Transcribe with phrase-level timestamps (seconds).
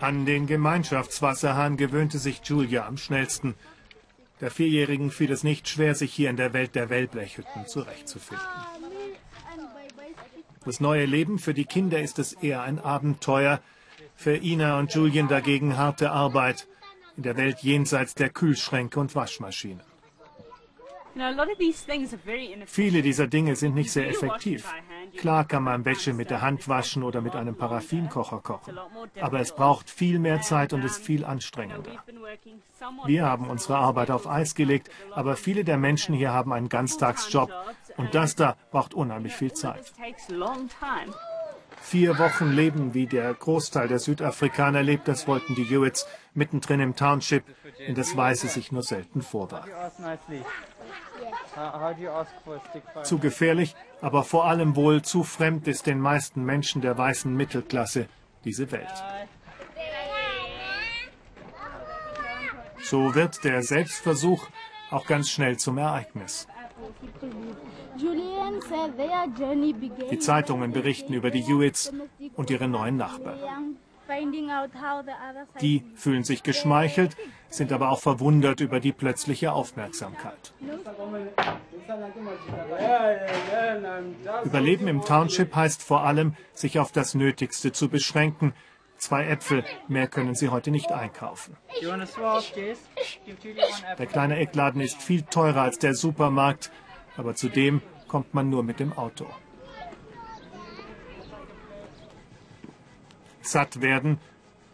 [0.00, 3.54] An den Gemeinschaftswasserhahn gewöhnte sich Julia am schnellsten.
[4.40, 8.46] Der Vierjährigen fiel es nicht schwer, sich hier in der Welt der Wellblechhütten zurechtzufinden.
[10.64, 13.60] Das neue Leben für die Kinder ist es eher ein Abenteuer,
[14.14, 16.66] für Ina und Julian dagegen harte Arbeit
[17.16, 19.80] in der Welt jenseits der Kühlschränke und Waschmaschinen.
[22.66, 24.64] Viele dieser Dinge sind nicht sehr effektiv.
[25.16, 28.78] Klar kann man Wäsche mit der Hand waschen oder mit einem Paraffinkocher kochen.
[29.20, 31.92] Aber es braucht viel mehr Zeit und ist viel anstrengender.
[33.06, 37.52] Wir haben unsere Arbeit auf Eis gelegt, aber viele der Menschen hier haben einen Ganztagsjob.
[37.96, 39.92] Und das da braucht unheimlich viel Zeit.
[41.80, 46.96] Vier Wochen leben, wie der Großteil der Südafrikaner lebt, das wollten die Hewitts mittendrin im
[46.96, 47.44] Township,
[47.78, 49.66] in das Weiße sich nur selten vorwarf.
[53.02, 58.08] Zu gefährlich, aber vor allem wohl zu fremd ist den meisten Menschen der weißen Mittelklasse
[58.44, 59.04] diese Welt.
[62.82, 64.48] So wird der Selbstversuch
[64.90, 66.46] auch ganz schnell zum Ereignis.
[70.10, 71.92] Die Zeitungen berichten über die Hewitts
[72.36, 73.76] und ihre neuen Nachbarn.
[75.60, 77.16] Die fühlen sich geschmeichelt,
[77.50, 80.52] sind aber auch verwundert über die plötzliche Aufmerksamkeit.
[84.44, 88.54] Überleben im Township heißt vor allem, sich auf das Nötigste zu beschränken.
[88.96, 91.56] Zwei Äpfel, mehr können sie heute nicht einkaufen.
[93.98, 96.72] Der kleine Eckladen ist viel teurer als der Supermarkt,
[97.16, 99.26] aber zudem kommt man nur mit dem Auto.
[103.50, 104.18] Satt werden,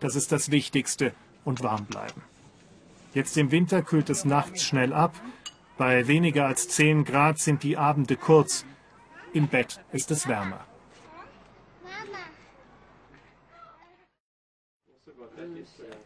[0.00, 1.12] das ist das Wichtigste,
[1.44, 2.22] und warm bleiben.
[3.14, 5.14] Jetzt im Winter kühlt es nachts schnell ab.
[5.76, 8.64] Bei weniger als 10 Grad sind die Abende kurz.
[9.32, 10.64] Im Bett ist es wärmer.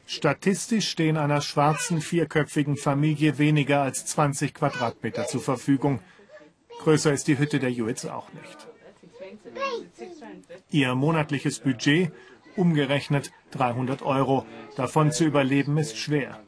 [0.07, 6.01] Statistisch stehen einer schwarzen vierköpfigen Familie weniger als 20 Quadratmeter zur Verfügung.
[6.81, 8.69] Größer ist die Hütte der Hewitts auch nicht.
[10.71, 12.13] Ihr monatliches Budget
[12.57, 14.47] umgerechnet 300 Euro.
[14.77, 16.41] Davon zu überleben ist schwer.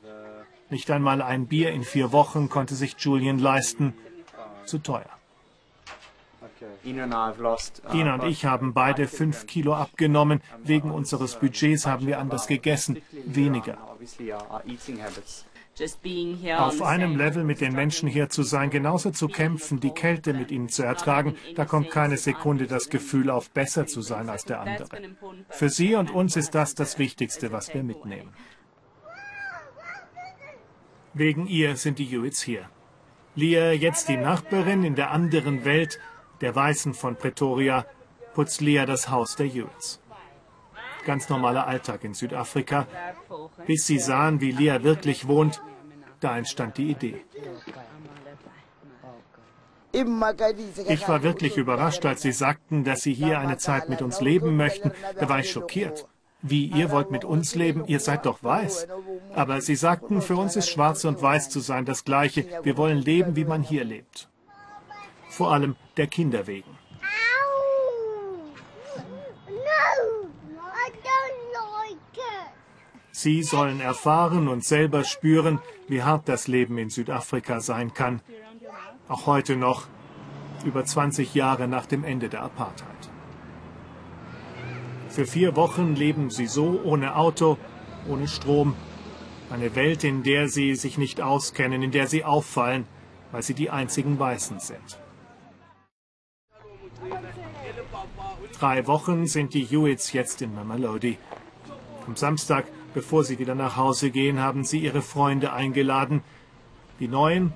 [0.70, 3.94] Nicht einmal ein Bier in vier Wochen konnte sich Julian leisten.
[4.66, 5.08] Zu teuer.
[6.84, 10.40] Ina und ich haben beide fünf Kilo abgenommen.
[10.62, 13.00] Wegen unseres Budgets haben wir anders gegessen.
[13.24, 13.78] Weniger.
[16.56, 20.50] Auf einem Level mit den Menschen hier zu sein, genauso zu kämpfen, die Kälte mit
[20.50, 24.60] ihnen zu ertragen, da kommt keine Sekunde das Gefühl auf, besser zu sein als der
[24.60, 24.88] andere.
[25.48, 28.32] Für sie und uns ist das das Wichtigste, was wir mitnehmen.
[31.14, 32.68] Wegen ihr sind die Hewitts hier.
[33.34, 35.98] Leah, jetzt die Nachbarin in der anderen Welt,
[36.40, 37.86] der Weißen von Pretoria,
[38.34, 40.00] putzt Leah das Haus der Hewitts.
[41.04, 42.86] Ganz normaler Alltag in Südafrika,
[43.66, 45.62] bis sie sahen, wie Leah wirklich wohnt,
[46.20, 47.24] da entstand die Idee.
[49.92, 54.56] Ich war wirklich überrascht, als Sie sagten, dass Sie hier eine Zeit mit uns leben
[54.56, 54.92] möchten.
[55.18, 56.06] Da war ich schockiert.
[56.40, 57.84] Wie, ihr wollt mit uns leben?
[57.86, 58.86] Ihr seid doch weiß.
[59.34, 62.46] Aber Sie sagten, für uns ist schwarz und weiß zu sein das Gleiche.
[62.62, 64.28] Wir wollen leben, wie man hier lebt.
[65.28, 66.78] Vor allem der Kinder wegen.
[73.20, 75.58] Sie sollen erfahren und selber spüren,
[75.88, 78.20] wie hart das Leben in Südafrika sein kann.
[79.08, 79.88] Auch heute noch,
[80.64, 83.10] über 20 Jahre nach dem Ende der Apartheid.
[85.08, 87.58] Für vier Wochen leben sie so ohne Auto,
[88.08, 88.76] ohne Strom.
[89.50, 92.86] Eine Welt, in der sie sich nicht auskennen, in der sie auffallen,
[93.32, 95.00] weil sie die einzigen Weißen sind.
[98.60, 101.18] Drei Wochen sind die Hewitts jetzt in Mamelodi.
[102.06, 106.22] Am Samstag Bevor sie wieder nach Hause gehen, haben sie ihre Freunde eingeladen.
[107.00, 107.52] Die Neuen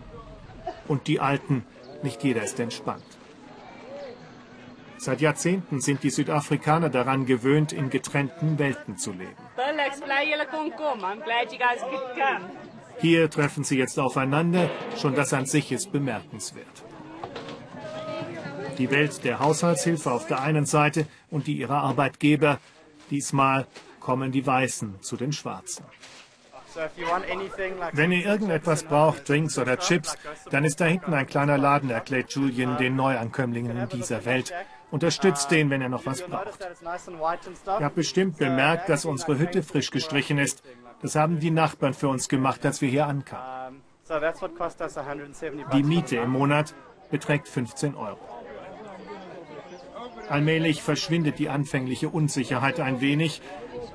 [0.88, 1.64] und die Alten.
[2.02, 3.04] Nicht jeder ist entspannt.
[4.98, 9.34] Seit Jahrzehnten sind die Südafrikaner daran gewöhnt, in getrennten Welten zu leben.
[13.00, 14.70] Hier treffen sie jetzt aufeinander.
[14.96, 16.84] Schon das an sich ist bemerkenswert.
[18.78, 22.60] Die Welt der Haushaltshilfe auf der einen Seite und die ihrer Arbeitgeber.
[23.10, 23.66] Diesmal
[24.02, 25.84] kommen die Weißen zu den Schwarzen.
[27.92, 30.16] Wenn ihr irgendetwas braucht, Drinks oder Chips,
[30.50, 34.52] dann ist da hinten ein kleiner Laden, erklärt Julian den Neuankömmlingen in dieser Welt.
[34.90, 36.58] Unterstützt den, wenn er noch was braucht.
[37.66, 40.62] Ihr habt bestimmt bemerkt, dass unsere Hütte frisch gestrichen ist.
[41.02, 43.82] Das haben die Nachbarn für uns gemacht, als wir hier ankamen.
[45.72, 46.74] Die Miete im Monat
[47.10, 48.18] beträgt 15 Euro.
[50.28, 53.42] Allmählich verschwindet die anfängliche Unsicherheit ein wenig.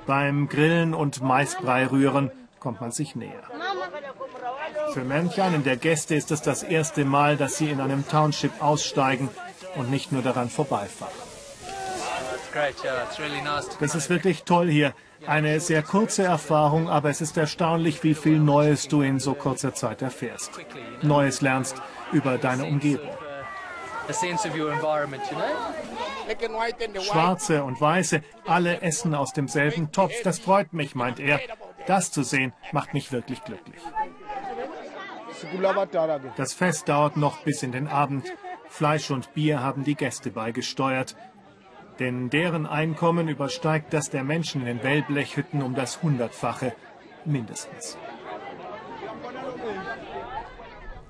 [0.08, 3.44] Beim Grillen und Maisbrei rühren kommt man sich näher.
[4.94, 8.64] Für manch einen der Gäste ist es das erste Mal, dass sie in einem Township
[8.64, 9.30] aussteigen
[9.76, 11.14] und nicht nur daran vorbeifahren.
[13.80, 14.94] Das ist wirklich toll hier.
[15.26, 19.74] Eine sehr kurze Erfahrung, aber es ist erstaunlich, wie viel Neues du in so kurzer
[19.74, 20.52] Zeit erfährst.
[21.02, 21.82] Neues lernst
[22.14, 23.10] über deine Umgebung.
[27.02, 30.14] Schwarze und Weiße, alle essen aus demselben Topf.
[30.24, 31.40] Das freut mich, meint er.
[31.86, 33.82] Das zu sehen, macht mich wirklich glücklich.
[36.36, 38.34] Das Fest dauert noch bis in den Abend.
[38.70, 41.16] Fleisch und Bier haben die Gäste beigesteuert.
[42.00, 46.74] Denn deren Einkommen übersteigt das der Menschen in den Wellblechhütten um das Hundertfache
[47.26, 47.98] mindestens.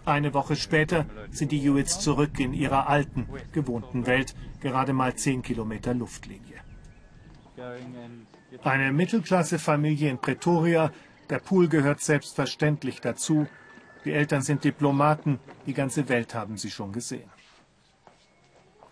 [0.08, 5.42] Eine Woche später sind die Hewitts zurück in ihrer alten, gewohnten Welt, gerade mal zehn
[5.42, 6.62] Kilometer Luftlinie.
[8.64, 10.94] Eine Mittelklassefamilie in Pretoria,
[11.30, 13.48] der Pool gehört selbstverständlich dazu.
[14.06, 17.30] Die Eltern sind Diplomaten, die ganze Welt haben sie schon gesehen.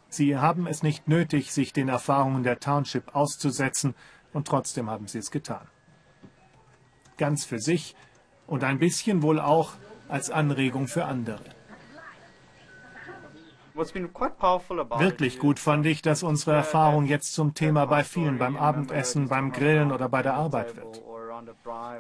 [0.10, 3.96] Sie haben es nicht nötig, sich den Erfahrungen der Township auszusetzen,
[4.34, 5.66] und trotzdem haben sie es getan.
[7.16, 7.96] Ganz für sich
[8.48, 9.76] und ein bisschen wohl auch
[10.08, 11.42] als Anregung für andere.
[13.76, 19.52] Wirklich gut fand ich, dass unsere Erfahrung jetzt zum Thema bei vielen beim Abendessen, beim
[19.52, 21.04] Grillen oder bei der Arbeit wird.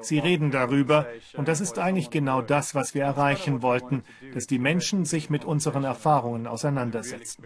[0.02, 4.04] Sie reden darüber und das ist eigentlich genau das, was wir erreichen wollten,
[4.34, 7.44] dass die Menschen sich mit unseren Erfahrungen auseinandersetzen.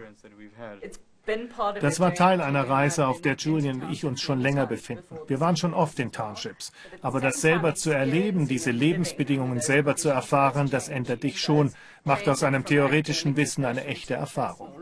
[1.80, 5.16] Das war Teil einer Reise, auf der Julian und ich uns schon länger befinden.
[5.26, 6.72] Wir waren schon oft in Townships.
[7.02, 11.72] Aber das selber zu erleben, diese Lebensbedingungen selber zu erfahren, das ändert dich schon,
[12.04, 14.72] macht aus einem theoretischen Wissen eine echte Erfahrung.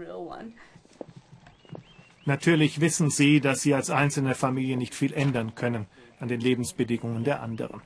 [2.25, 5.87] Natürlich wissen Sie, dass Sie als einzelne Familie nicht viel ändern können
[6.21, 7.81] an den Lebensbedingungen der anderen.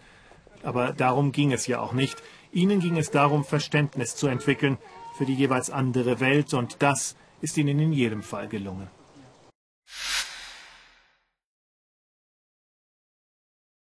[0.62, 2.22] Aber darum ging es ja auch nicht.
[2.52, 4.78] Ihnen ging es darum, Verständnis zu entwickeln
[5.16, 8.88] für die jeweils andere Welt, und das ist ihnen in jedem Fall gelungen.